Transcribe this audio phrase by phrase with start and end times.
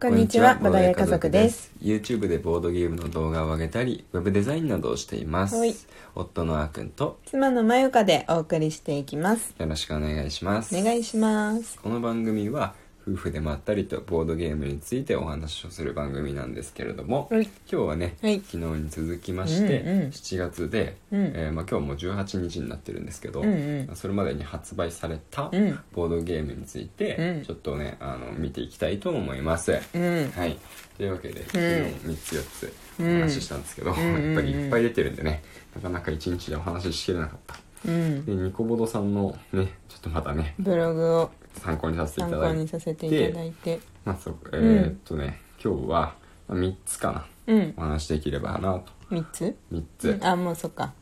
[0.00, 1.72] こんにちは、バダヤ家族です。
[1.80, 5.56] YouTube でボードゲームの動画を上げたり、ウェブデザインなどをしています。
[5.56, 5.74] はい
[6.16, 9.54] 夫のあーくんと妻のまゆかでお送りしていきます。
[9.58, 10.76] よろしくお願いします。
[10.76, 11.78] お願いします。
[11.80, 12.74] この番組は
[13.06, 17.42] 夫婦でまったりとボードゲームについてお話をする番組なんですけれども、はい。
[17.42, 18.40] 今日はね、はい。
[18.40, 20.08] 昨日に続きまして、うんうん。
[20.08, 21.20] 7月で、うん。
[21.34, 23.86] えーまあ、今日も18日になってるんですけど、うんうん。
[23.86, 25.78] まあそれまでに発売されたうん。
[25.92, 27.44] ボードゲームについて、うん。
[27.44, 29.72] ちょっとねあの見ていきたいと思います。
[29.72, 30.32] うん。
[30.34, 30.56] はい、
[30.96, 33.16] というわけで、昨日3つ4つうん。
[33.16, 34.34] お話ししたんですけど、んうんうん。
[34.34, 35.42] やっぱりいっぱい出てるんでね
[35.74, 37.56] なかなか1日でお話ししきれなかった。
[37.86, 38.24] うん。
[38.24, 41.30] でニコボドさんのねちょっとまたねブログを
[41.60, 42.96] 参考にさせてい参ただいて。
[42.96, 43.80] ていただいて。
[44.04, 46.14] まあそうえーっとね、今日は
[46.48, 47.26] 3つかな。
[47.46, 47.74] うん。
[47.76, 47.80] お。
[47.82, 48.84] 話しできればなと。
[49.10, 50.24] 三つ？3つ、うん。
[50.24, 50.92] あ、もうそっか。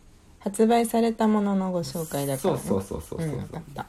[0.40, 2.60] 発売されたもののご紹介だから、ね。
[2.60, 3.28] そうそうそうそうそう。
[3.28, 3.86] うん、わかった。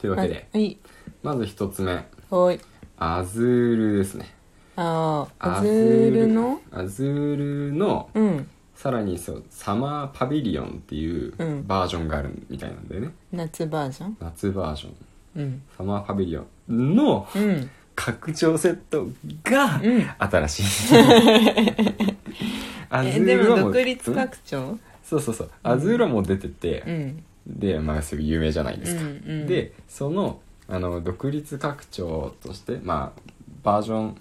[0.00, 0.78] というわけで、はい。
[1.22, 2.04] まず1つ目。
[2.28, 2.60] ほい。
[2.98, 4.34] アズールですね。
[4.76, 6.60] あーアズールの？
[6.72, 7.36] アズー
[7.70, 8.48] ルのうん。
[8.74, 11.66] さらにそうサマーパビリオンっていううん。
[11.66, 14.16] バージョンがあるみたいなんだよね、夏バージョン？
[14.20, 15.03] 夏バージョン
[15.36, 15.62] うん。
[15.76, 17.70] サマーパビリオンのうん。
[17.96, 19.06] 拡張セット
[19.44, 20.64] がうん新しい、
[22.90, 24.78] アズえ、でも独立うん拡張？
[25.04, 27.24] そうそうそうアズールはもう出てて、うん。
[27.46, 29.10] でまあすぐ有名じゃないですか、うんう
[29.44, 33.20] んでそのあの独立拡張としてまあ
[33.62, 34.16] バージョン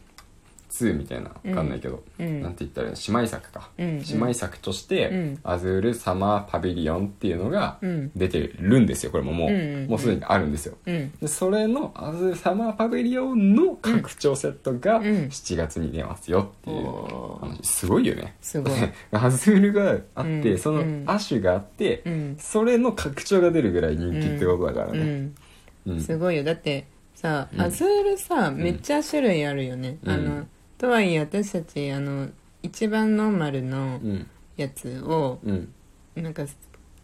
[0.73, 2.41] 2みたいなわかんないけど、うん。
[2.41, 2.99] なんて言ったらいいの？
[3.13, 3.99] 姉妹作か、うんうん。
[3.99, 5.39] 姉妹作として、うん。
[5.43, 8.11] Azul Summer Pavilion っていうのがうん。
[8.15, 9.89] 出てるんですよこれももう、うんうんうん。
[9.89, 10.77] もうすでにあるんですよ。
[10.85, 11.11] うん。
[11.21, 15.05] でそれの Azul Summer Pavilion の拡張セットがうん。
[15.25, 17.67] 7月に出ますよっていうおー話。
[17.67, 18.35] すごいよね。
[18.41, 18.73] すごい。
[19.11, 20.57] Azul があって、うん。
[20.57, 22.35] そのう種があって、うん。
[22.39, 25.35] それの拡張が出るぐらい人気ってことだからね、うん。
[25.87, 26.01] うん。
[26.01, 26.43] すごいよ。
[26.43, 26.85] だって
[27.15, 27.61] さ、うん。
[27.61, 30.11] アズールさめっちゃ種類あるよね、うん。
[30.11, 30.45] あの
[30.77, 32.29] とはいえ私たちあの
[32.61, 34.27] 一番ノーマルのうん。
[34.55, 35.73] やつをうん。
[36.15, 36.43] なんか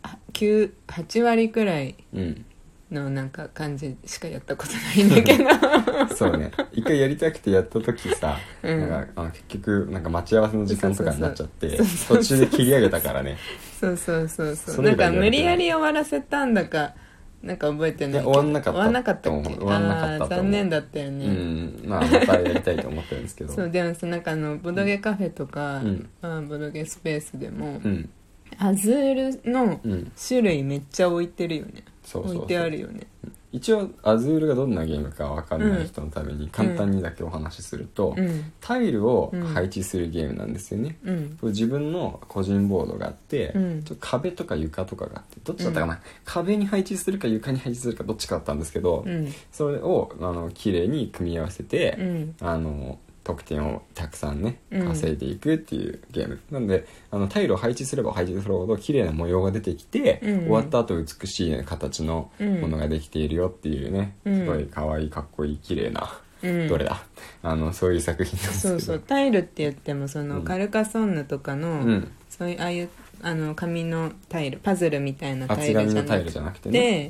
[0.04, 2.46] あ9 8割くらいうん。
[2.92, 5.46] のなんか感じしかやったことないんだけど。
[6.16, 6.52] そうね。
[6.72, 8.80] 一回やりたくてやった時さ、うん。
[8.90, 12.18] なんかあの結局なんか待ち合わせの時間とかになっちゃってそうそうそう。
[12.18, 13.38] 途中で切り上げたからね。
[13.80, 14.76] そうそうそうそう。
[14.76, 16.94] それなんか無理やり終わらせたんだか
[17.42, 18.80] なんか覚えてない終わんなかった。
[18.80, 19.50] 終わんなかったっけ？
[19.56, 21.82] 終わんなかった残念だったよね、うん。
[21.86, 23.54] まあまたやりたいと思ってるんですけど。
[23.54, 26.10] そうでもさなんかあのボドゲカフェとか、うん。
[26.22, 28.10] まあ、ボドゲスペースでも、うん。
[28.58, 30.12] アズールのうん。
[30.28, 31.84] 種類めっちゃ置いてるよね。
[32.04, 32.44] そうそうそう。
[32.44, 33.08] 置いてあるよね
[33.52, 38.52] 一応アズールがどんなゲームかわかんない人のために簡単にだけお話しすると、うん。
[38.62, 41.38] タイルを配置するゲームなんですよね、うん。
[41.44, 43.84] 自分の個人ボードがあって、うん。
[43.84, 49.34] ちょっと壁とか床とかがあってどっちだったかな、壁に配置するか床に配置するかどっちかだったんですけど、うん。
[49.52, 52.36] それをあの綺麗に組み合わせて、うん。
[52.42, 53.00] あの
[53.30, 54.88] 得点をたくさんねうん。
[54.88, 60.40] 稼いでいくっていうゲーム、なんであのタイルを配置すれば配置するほど綺麗な模様が出てきて、うん。
[60.40, 64.40] 終わった後美しい、ね、形のものができているよっていうね、うん。
[64.40, 66.68] すごい可愛いかっこいい綺麗な、うん。
[66.68, 67.04] どれだ？
[67.44, 68.80] あのそういう作品なんですけど。
[68.80, 69.00] そうそう。
[69.00, 70.44] タイルって言ってもその、うん。
[70.44, 72.12] カルカソンヌとかの、うん。
[72.30, 72.90] そういうああいう
[73.22, 75.92] あの紙のタイルパズルみたいなタイ厚ル
[76.32, 77.10] じゃなくてね。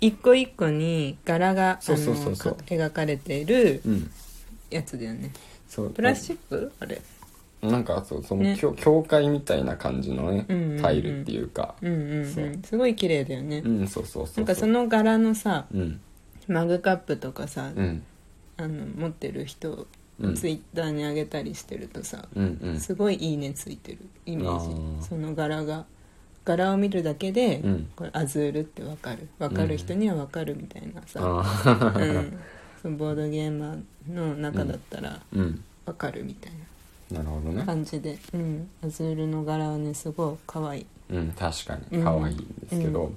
[0.00, 4.10] 一個一個に柄が描かれているうん
[4.70, 5.32] やつだよね。
[5.68, 5.90] そう。
[5.90, 7.00] プラスチックあれ。
[7.62, 8.56] なんかそうその、ね。
[8.58, 10.82] 教教会みたいな感じのね、うんうんうん。
[10.82, 11.74] タイルっていうか。
[11.82, 12.44] うんうんうそう。
[12.46, 16.00] んすごい綺麗だよね、うんそうそうそうなんかその柄のさうん。
[16.46, 18.02] マグカップとかさ、うん。
[18.56, 19.86] あの持ってる人、
[20.20, 20.34] うん。
[20.34, 22.80] ツイッターに上げたりしてるとさ、うんうん。
[22.80, 23.98] すごいいいねついてる。
[24.26, 25.00] イメーあー。
[25.00, 25.84] ジその柄が。
[26.44, 27.90] 柄を見るだけで、うん。
[27.94, 29.28] これアズールってわかる。
[29.38, 32.38] わかる人にはわかるみたいなさ、あうーん
[32.80, 35.62] そのボードゲーマーの中だったらうん。
[35.86, 36.52] わかるみたい
[37.10, 37.66] なるほどなね。
[37.66, 40.86] 感じで、うん、アズールの柄はねすごい可愛い。
[41.10, 42.02] うん確かに。
[42.02, 43.10] 可愛いんですけど、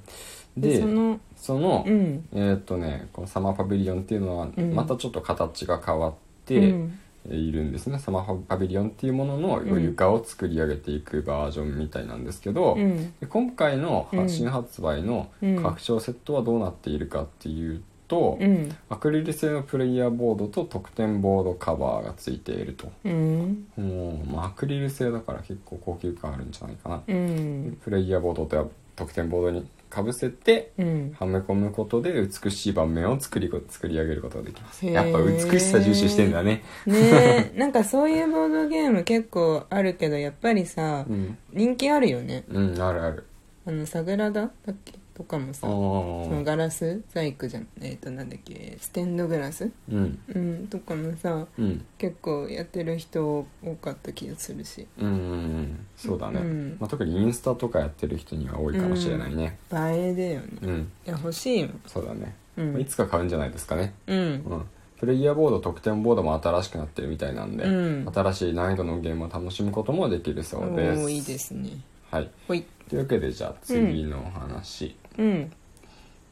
[0.56, 2.26] ででそのその、うん。
[2.34, 4.74] えーっとねこのサマーパビリオンっていうのはうん。
[4.74, 6.14] またちょっと形が変わっ
[6.46, 7.00] てうん。
[7.30, 9.84] いるんですね、サマーパビリオンっていうもののうん。
[9.84, 13.14] 床を作り上げていくバージョンみたいなんですけど、うん。
[13.19, 14.30] で今回のうん。
[14.30, 15.62] 新発売のうん。
[15.62, 18.75] 拡張セットはどうなっているかっていうと、うん。
[18.90, 22.92] アクリル製のプレイヤーボードと得点ボードカバーがついていると。
[23.06, 23.68] うん。
[23.78, 27.78] もう、まあ、アクリル製だから結構高級感あるんじゃないかな、うん。
[27.81, 31.16] プレイヤーボードと得点ボードにかぶせてうん。
[31.18, 32.13] はめ込むことで
[32.44, 34.86] 美しい盤面を作りこ作り上げることができます。
[34.86, 36.64] やっぱ美しさ重視してんだね。
[36.86, 37.54] ねえ。
[37.60, 42.44] なんかそういうボードゲーム結構あるけどやっぱりさうん、人気あるよね。
[42.50, 43.24] うん、あるある。
[43.66, 44.42] あのサグラダ？
[44.66, 44.94] だっけ？
[45.21, 47.68] とかもさあそのーガラス細工じゃん。
[47.79, 48.77] えっ、となんだっけ。
[48.79, 49.69] ステンドグラス？
[49.89, 50.19] うん。
[50.33, 51.85] うんとかもさうん。
[51.97, 54.88] 結構やってる人多かった気がするし。
[54.97, 55.15] うんうんう
[55.62, 55.85] ん。
[55.95, 56.77] そうだね、うん。
[56.79, 59.59] まあ、特にインスタとかやってる人には多いかもしれないね。
[59.71, 60.47] 映えだよね。
[60.63, 62.71] うん、いや欲しいよそうだね、うん。
[62.71, 63.94] まあいつか買うんじゃないですかね。
[64.07, 64.18] うん。
[64.18, 64.23] う
[64.56, 64.65] ん。
[65.00, 68.12] プレイヤーボード得点ボードも新しくなってるみたいなんで、うん。
[68.13, 71.12] 新しい難易度のゲームを楽しむこともできるそうです。
[71.12, 71.69] いいですね
[72.12, 72.30] はい。
[72.48, 72.66] ほい。
[72.90, 75.52] というわけでじゃあ次のお話、うん。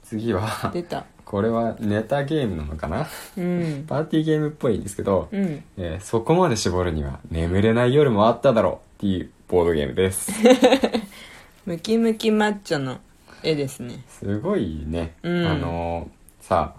[0.04, 1.06] 次は出た。
[1.26, 3.08] これはネタゲームなのかな？
[3.38, 3.86] うん。
[3.88, 5.64] パーティーゲームっぽいんですけど、うん。
[5.78, 10.31] えーそこまで絞るには眠れない夜もあっただろうっていうボードゲームです。
[11.66, 13.00] ムキムキマッチョの
[13.44, 14.04] 絵ですね。
[14.10, 15.46] すごいね、うん。
[15.48, 16.74] あのーさ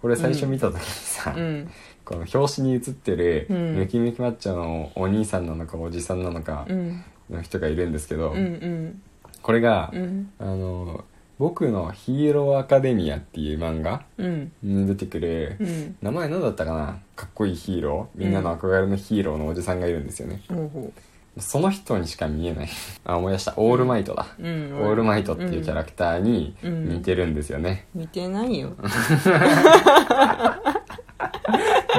[0.00, 1.70] これ最初見た時にさ、うん。
[2.06, 3.74] この表紙に写ってるうん。
[3.76, 9.02] ムキムキマッチョのお兄さんなのかおじさんなのかうんの人がいるんですけど、うんうん。
[9.42, 10.30] これが、うん。
[10.38, 11.02] あのー
[11.38, 14.52] 僕のヒーローアカデミアっていう漫画うん。
[14.62, 15.96] に出てくる、うん。
[16.02, 16.98] 名前何だったかな？
[17.16, 20.92] かっこいいヒーローみんなの憧れのヒーローのおじさんがいるんですよね、ほうほ
[21.38, 22.68] その人にしか見えない。
[23.06, 23.54] あ思い出した。
[23.56, 24.72] オールマイトだ、ううん。
[24.82, 26.88] オールマイトっていうキャラクターにうん。
[26.90, 28.72] 似てるんですよね、似てないよ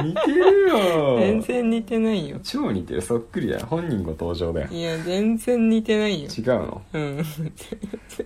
[0.04, 1.20] 似てるよ。
[1.20, 2.40] 全然似てないよ。
[2.44, 3.02] 超似てる。
[3.02, 3.66] そっくりだよ。
[3.70, 4.68] 本人ご登場だよ。
[4.72, 6.30] いや全然似てないよ。
[6.30, 6.82] 違うの？
[6.94, 7.26] うん。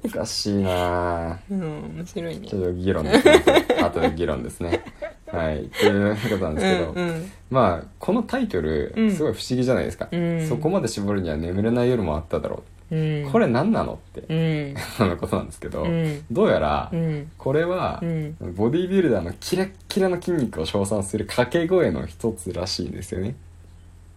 [0.06, 1.40] おかしいな。
[1.50, 1.60] うん
[1.96, 2.48] 面白いね。
[2.48, 3.44] ちょっと議論ですね。
[3.82, 4.84] 後で議論ですね。
[5.32, 5.70] はい。
[5.70, 7.32] ということなんですけど、うんうん。
[7.50, 9.12] まあこのタイトルうん。
[9.12, 10.48] すごい不思議じゃないですか、うん。
[10.48, 14.76] そこまで絞るには眠れない夜もあっただろうこれ何なのってうん。
[14.98, 16.24] そのことなんですけど、うん。
[16.32, 17.32] どうやらうん。
[17.38, 18.36] これはう、ん。
[18.56, 23.36] ボディービルダーのキラッキラの筋肉を称賛する掛け声の一つらしいんですよね。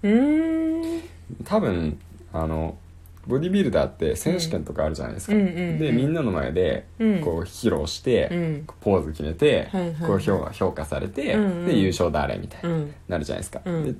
[0.02, 1.00] うーん。
[1.44, 1.98] 多分
[2.32, 2.76] あの
[3.26, 7.20] ボディービルダーって選手権とかあるじゃないですか、うんうんうんでみんなの前でうん。
[7.20, 8.66] こう披露して、うん。
[8.80, 11.66] ポーズ決めて、はいはいこう評価評価されて、うんうん。
[11.66, 12.94] で優勝誰みたいな、うん。
[13.08, 13.84] なるじゃないですか、うん。
[13.84, 13.98] で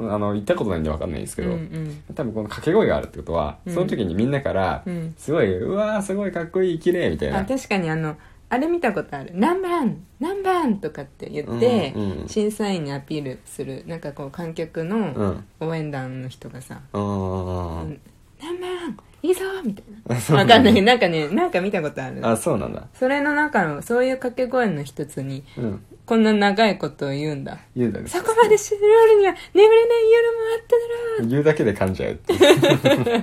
[0.00, 2.14] あの行ったことないんで分かんないんですけど、うんうん。
[2.14, 3.74] 多分この掛け声があるってことは、うん。
[3.74, 5.14] その時にみんなから、うん。
[5.16, 7.40] すごいうわーすごいかっこいい綺麗みたいな。
[7.40, 8.16] あ確かにあの
[8.50, 15.44] あれ見たことある「何番何番!」とかって言って、うんうん審査員にアピールするなんかこう観客うのん。
[15.60, 18.00] 応援団の人がさうんうん
[18.40, 20.16] 「何番いいぞ!」みたいな。
[20.38, 20.80] わかんない。
[20.82, 22.26] なんかねなんか見たことある。
[22.26, 22.84] あそうなんだ。
[22.94, 27.58] それの中のそういう掛け声の一つにうんこんな長いことを言うんだ。
[27.76, 28.08] 言うんだね。
[28.08, 28.78] そこまで知る
[29.20, 30.82] には眠れない夜もあっただ
[31.18, 31.28] ろう。
[31.28, 32.32] 言うだけで噛んじゃうって。
[32.32, 32.36] い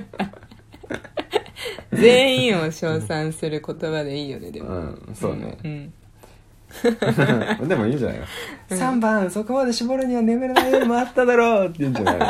[1.90, 4.68] う全員を称賛する言葉でいいよねでも。
[4.68, 5.58] うんそうね。
[5.64, 5.92] う、ん
[7.68, 8.24] でもいいんじゃないの、
[8.68, 12.26] 3番そこまで絞るには眠れない夜もあっただろうって言うんじゃないの？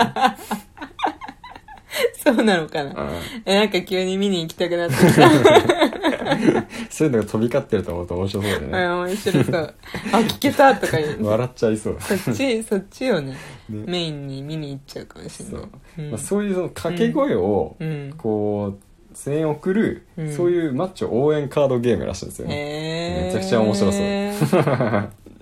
[2.27, 3.11] そうなのかな、うん。
[3.45, 5.31] えなんか急に見に行きたくなってきた。
[6.91, 9.75] そういうのが飛び交ってると思うと面白そうだようんね、面白そう。
[10.13, 11.27] あ聞けたとか言う。
[11.27, 11.97] 笑っちゃいそう。
[12.01, 13.33] そっち そっちをね。
[13.33, 13.37] ね。
[13.69, 15.65] メインに見に行っちゃうかもしれそ、ない。
[15.65, 15.69] う。
[15.99, 16.11] うん。
[16.11, 18.15] まあ、そういうその掛け声をうん。
[18.17, 20.33] こう声援を送る、うん。
[20.33, 24.03] そういうマッチョ応援カードゲームらしいんですよね、めちゃくちゃ面白そう。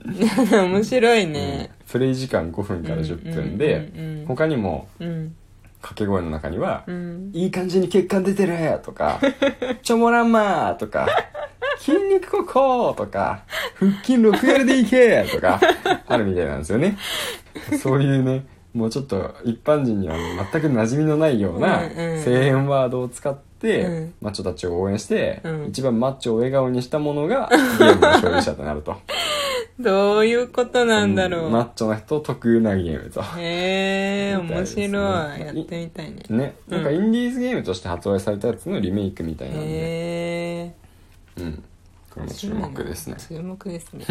[0.68, 4.26] 面白いね、プレイ時間5分から10分で、うんうんうん。
[4.26, 5.34] 他にもうん
[5.84, 9.20] 掛け声の中には、うんいい感じに血管出てるとか、
[9.82, 11.06] ちょもらんまーとか、
[11.78, 13.42] 筋肉こことか、
[13.74, 15.60] 腹筋6やりでいけとか、
[16.08, 16.96] あるみたいなんですよね。
[17.82, 28.96] そういうね、もうちょっと一般人には全く馴染みのないようなうんうん声援ワードを使って、うんマッチョたちを応援して、うん一番マッチョを笑顔にしたものがゲームの勝利者となると。
[29.78, 33.20] どういうことなんだろう、マッチョな人特有なゲームと。
[33.22, 35.40] へえ 面白い。
[35.40, 36.22] やってみたいね。
[36.30, 39.68] ね、なんかインディーズゲームとして発売されたやつのリメイクみたいなんで、へ
[40.66, 40.74] え。
[41.38, 41.64] うん。
[42.10, 43.16] これも注目ですね。
[43.18, 44.04] 注目ですね。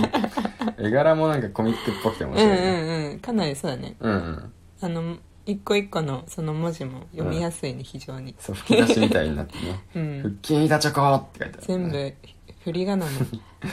[0.78, 2.62] 絵柄もなんかコミックっぽくて面うん白いね。
[2.62, 3.94] うんうんかなりそうだね。
[4.00, 4.52] うんうん。
[4.80, 8.34] あの一個一個のその文字も読みやすいね非常に。
[8.38, 9.84] そう、吹き出しみたいになってね。
[9.94, 12.14] うん腹筋板チョコって書いてある、全部
[12.68, 13.12] 振り仮名も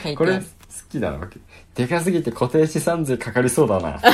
[0.02, 0.44] 書い これ好
[0.90, 1.38] きだな、僕。
[1.74, 4.00] でかすぎて固定資産税かかりそうだな。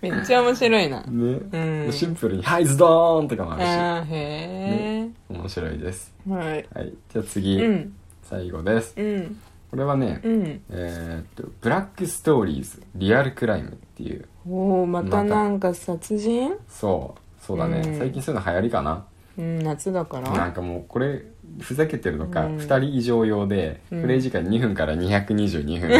[0.00, 1.06] めっちゃ面白いなね。
[1.08, 3.66] うんシンプルに、ハイズドーンとかもあるし。
[3.68, 6.12] あーへ面白いです。
[6.28, 6.92] えはいはい。
[7.12, 8.94] じゃあ次、うん最後です。
[8.96, 16.54] うんこれはね、うんえーっと、ブラックストーリーズ、リアルクライムっていう、おおまたなんか殺人？
[16.68, 17.82] そう、そうだね。
[17.86, 19.04] うん最近そういうの流行りかな。
[19.38, 20.30] うん夏だから。
[20.30, 21.22] なんかもうこれ
[21.60, 22.56] ふざけてるのか、うん。
[22.58, 24.02] 2人以上用で、うん。
[24.02, 25.90] プレイ時間2分から222分。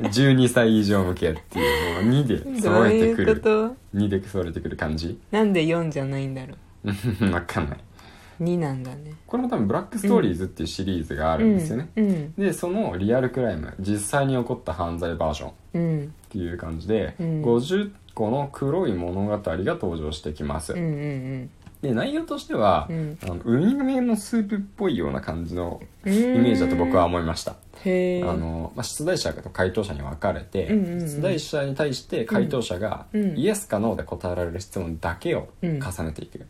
[0.10, 5.18] 12歳以上向けっていうもう2でど揃ういうこえてくると？2で揃えてくる感じ？
[5.30, 6.54] なんで4じゃないんだろ
[7.32, 7.78] わかんない。
[7.78, 9.12] う2なんだね。
[9.26, 12.32] これも多分ブラックストーリーズっていうシリーズがあるんですよね、うんうん。
[12.38, 16.14] でそのリアルクライム実際に起こった犯罪バージョンっうん。
[16.30, 17.42] ていう感じで、うん。
[17.42, 21.50] 50個の黒い物語が登場してきます、うんうん
[21.82, 23.18] で内容としては、うん。
[23.22, 26.14] あのウミガメのスープっぽいような感じのうん。
[26.14, 27.56] イメージだと僕は思いました。
[27.84, 31.08] へえあの、まあ、出題者と回答者に分かれて、うんうんうん。
[31.08, 33.36] 出題者に対して回答者が、うん。
[33.36, 36.46] イエスかノーで答えられる質問だけを重ねていく、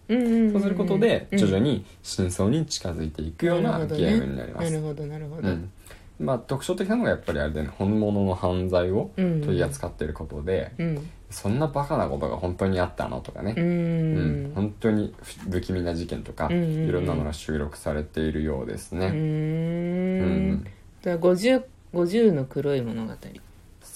[0.53, 5.49] そうすることで徐々にに真相に近づいていくようなゲームになります、なるほどなるほど。
[5.49, 5.71] うん
[6.21, 9.41] まあ、特徴的なのがやっぱりあれで、ね、本物の犯罪をうん。
[9.41, 11.11] 取り扱っていることで、うん。
[11.31, 14.47] そんなバカなことが本当にあったのとかね、ううん。
[14.51, 15.15] ん本当に
[15.51, 16.89] 不気味な事件とか、うんうんうん。
[16.89, 20.63] いろんなのが収録されているようですうね、ん。
[20.65, 20.71] だか
[21.05, 21.63] ら 50,
[21.95, 23.13] 50の黒い物語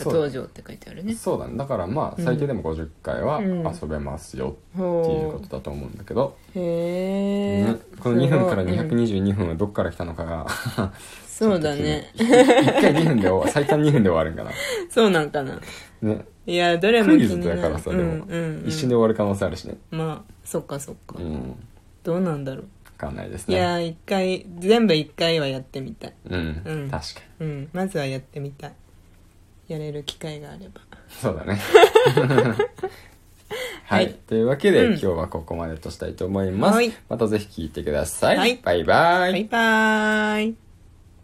[0.01, 1.15] 登場って書いてあるね。
[1.15, 1.57] そうだね。
[1.57, 3.65] だからまあ最低でも50回はうん。
[3.65, 6.59] 遊べますよっていうこほとだと思うんだけど、う。
[6.59, 8.77] へえねこの2分からすごい。
[8.77, 10.47] うん222分はどっから来たのかが
[11.27, 12.13] そうだね。
[12.17, 14.51] 1回2分で終わ最短2分で終わるんかな。
[14.91, 15.61] そうなんかな。
[16.03, 16.25] ね。
[16.47, 17.63] いやどれもクイズ気になる。
[17.63, 18.27] だからさでも、
[18.67, 19.77] 一瞬で終わる可能性あるしね。
[19.91, 21.57] まあそっかそっか、うん。
[22.03, 22.65] どうなんだろう。
[22.97, 26.15] 分かんないですいやね一回全部一回はやってみたい。
[26.31, 26.91] うん、うん。
[26.91, 27.47] 確かに。
[27.47, 27.69] うん。
[27.73, 28.73] まずはやってみたい
[29.69, 30.81] やれる機会があれば。
[31.09, 31.61] そうだね。
[33.85, 34.07] は、はい。
[34.07, 34.93] いというわけで、うん。
[34.93, 36.93] 今日はここまでとしたいと思います、はい。
[37.09, 38.57] またぜひ聞いてください、はい。
[38.63, 39.33] バイバイ。
[39.33, 40.74] バイバーイ